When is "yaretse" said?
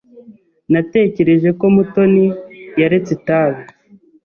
2.81-3.11